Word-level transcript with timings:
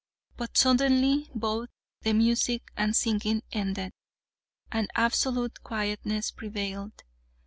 But 0.35 0.57
suddenly 0.57 1.29
both 1.35 1.69
the 2.01 2.11
music 2.13 2.63
and 2.75 2.95
singing 2.95 3.43
ended, 3.51 3.93
and 4.71 4.89
absolute 4.95 5.61
quietness 5.61 6.31
prevailed. 6.31 7.03